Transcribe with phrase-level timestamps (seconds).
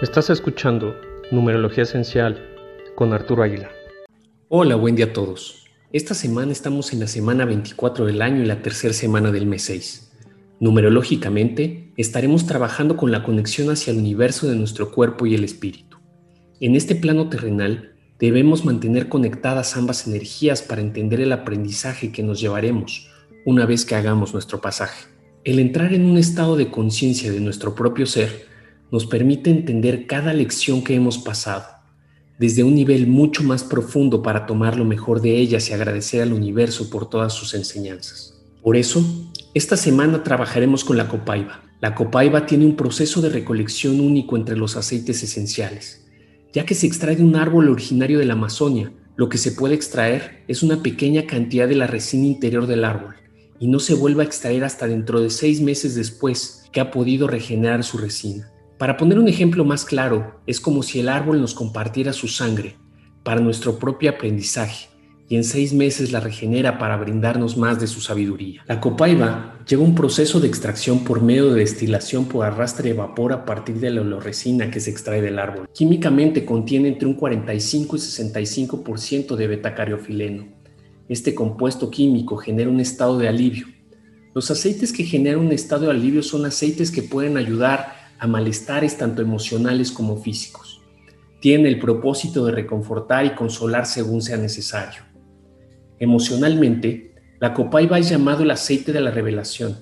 [0.00, 0.96] Estás escuchando
[1.30, 2.42] Numerología Esencial
[2.96, 3.70] con Arturo Aguilar.
[4.48, 5.66] Hola, buen día a todos.
[5.92, 9.62] Esta semana estamos en la semana 24 del año y la tercera semana del mes
[9.62, 10.12] 6.
[10.58, 15.98] Numerológicamente, estaremos trabajando con la conexión hacia el universo de nuestro cuerpo y el espíritu.
[16.58, 22.40] En este plano terrenal, debemos mantener conectadas ambas energías para entender el aprendizaje que nos
[22.40, 23.08] llevaremos
[23.44, 25.06] una vez que hagamos nuestro pasaje.
[25.44, 28.51] El entrar en un estado de conciencia de nuestro propio ser
[28.92, 31.64] nos permite entender cada lección que hemos pasado,
[32.38, 36.34] desde un nivel mucho más profundo para tomar lo mejor de ellas y agradecer al
[36.34, 38.38] universo por todas sus enseñanzas.
[38.62, 39.02] Por eso,
[39.54, 41.62] esta semana trabajaremos con la copaiba.
[41.80, 46.06] La copaiba tiene un proceso de recolección único entre los aceites esenciales,
[46.52, 48.92] ya que se extrae de un árbol originario de la Amazonia.
[49.16, 53.14] Lo que se puede extraer es una pequeña cantidad de la resina interior del árbol
[53.58, 57.26] y no se vuelve a extraer hasta dentro de seis meses después que ha podido
[57.26, 58.51] regenerar su resina.
[58.82, 62.74] Para poner un ejemplo más claro, es como si el árbol nos compartiera su sangre
[63.22, 64.88] para nuestro propio aprendizaje
[65.28, 68.64] y en seis meses la regenera para brindarnos más de su sabiduría.
[68.66, 73.32] La copaiba lleva un proceso de extracción por medio de destilación por arrastre de vapor
[73.32, 75.68] a partir de la olorresina que se extrae del árbol.
[75.72, 80.48] Químicamente contiene entre un 45 y 65% de betacariofileno,
[81.08, 83.68] este compuesto químico genera un estado de alivio.
[84.34, 88.96] Los aceites que generan un estado de alivio son aceites que pueden ayudar a malestares
[88.96, 90.80] tanto emocionales como físicos.
[91.40, 95.02] Tienen el propósito de reconfortar y consolar según sea necesario.
[95.98, 99.76] Emocionalmente, la copaiba es llamado el aceite de la revelación.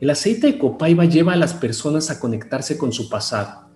[0.00, 3.68] El aceite de copaiba lleva a las personas a conectarse con su pasado.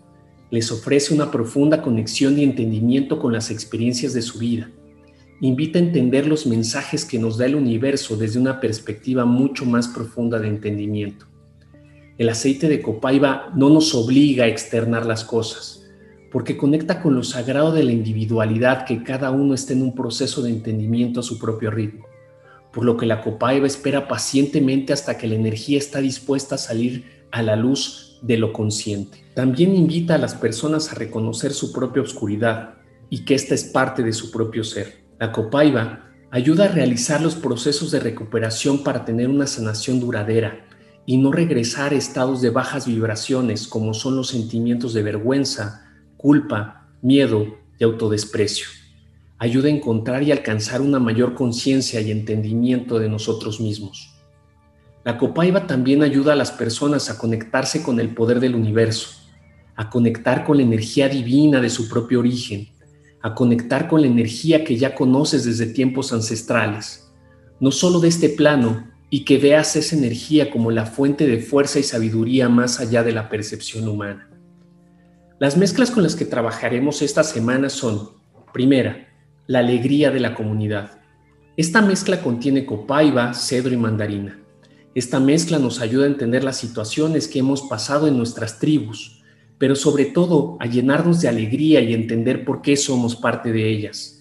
[0.50, 4.68] Les ofrece una profunda conexión y entendimiento con las experiencias de su vida
[5.40, 9.86] invita a entender los mensajes que nos da el universo desde una perspectiva mucho más
[9.86, 11.26] profunda de entendimiento.
[12.18, 15.86] El aceite de copaiba no nos obliga a externar las cosas,
[16.32, 20.40] porque conecta con lo sagrado de la individualidad que cada uno está en un proceso
[20.40, 22.06] de entendimiento a su propio ritmo,
[22.72, 27.04] por lo que la copaiba espera pacientemente hasta que la energía está dispuesta a salir
[27.32, 29.22] a la luz de lo consciente.
[29.34, 32.76] También invita a las personas a reconocer su propia oscuridad
[33.10, 35.04] y que ésta es parte de su propio ser.
[35.20, 40.66] La copaiba ayuda a realizar los procesos de recuperación para tener una sanación duradera
[41.06, 46.88] y no regresar a estados de bajas vibraciones como son los sentimientos de vergüenza, culpa,
[47.00, 47.46] miedo
[47.78, 48.66] y autodesprecio.
[49.38, 54.14] Ayuda a encontrar y alcanzar una mayor conciencia y entendimiento de nosotros mismos.
[55.04, 59.10] La copaiba también ayuda a las personas a conectarse con el poder del universo,
[59.76, 62.68] a conectar con la energía divina de su propio origen
[63.26, 67.10] a conectar con la energía que ya conoces desde tiempos ancestrales,
[67.58, 71.78] no solo de este plano, y que veas esa energía como la fuente de fuerza
[71.78, 74.28] y sabiduría más allá de la percepción humana.
[75.38, 78.10] Las mezclas con las que trabajaremos esta semana son,
[78.52, 79.08] primera,
[79.46, 81.00] la alegría de la comunidad.
[81.56, 84.38] Esta mezcla contiene copaiba, cedro y mandarina.
[84.94, 89.22] Esta mezcla nos ayuda a entender las situaciones que hemos pasado en nuestras tribus,
[89.56, 94.20] pero sobre todo a llenarnos de alegría y entender por qué somos parte de ellas.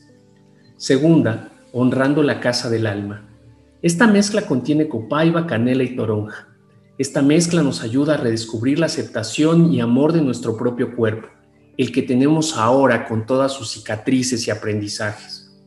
[0.78, 3.34] Segunda, honrando la casa del alma.
[3.81, 6.47] Esta mezcla contiene copaiba, canela y toronja.
[6.97, 11.28] Esta mezcla nos ayuda a redescubrir la aceptación y amor de nuestro propio cuerpo,
[11.78, 15.62] el que tenemos ahora con todas sus cicatrices y aprendizajes.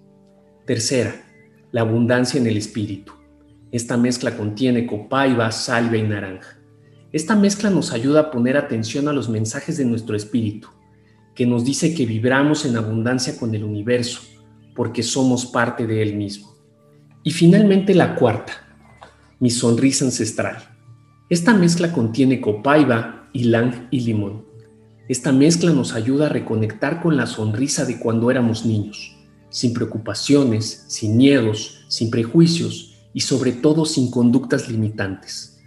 [0.67, 1.15] Tercera,
[1.71, 3.13] la abundancia en el espíritu.
[3.71, 6.59] Esta mezcla contiene copaiba, salvia y naranja.
[7.13, 10.69] Esta mezcla nos ayuda a poner atención a los mensajes de nuestro espíritu,
[11.35, 14.21] que nos dice que vibramos en abundancia con el universo,
[14.75, 16.58] porque somos parte de él mismo.
[17.29, 18.55] Y finalmente la cuarta,
[19.39, 20.57] mi sonrisa ancestral.
[21.29, 24.47] Esta mezcla contiene copaiba, ylang y limón.
[25.11, 29.15] Esta mezcla nos ayuda a reconectar con la sonrisa de cuando éramos niños,
[29.51, 35.61] sin preocupaciones, sin miedos, sin prejuicios y sobre todo sin conductas limitantes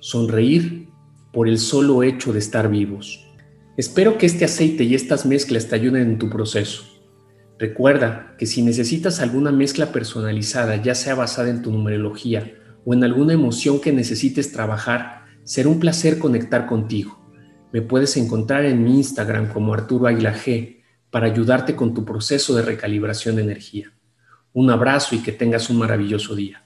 [0.00, 0.90] sonreír
[1.32, 3.24] por el solo hecho de estar vivos.
[3.78, 6.95] Espero que este aceite y estas mezclas te ayuden en tu proceso.
[7.58, 12.52] Recuerda que si necesitas alguna mezcla personalizada, ya sea basada en tu numerología
[12.84, 17.18] o en alguna emoción que necesites trabajar, será un placer conectar contigo.
[17.72, 22.54] Me puedes encontrar en mi Instagram como Arturo Aguila G para ayudarte con tu proceso
[22.54, 23.92] de recalibración de energía.
[24.52, 26.65] Un abrazo y que tengas un maravilloso día.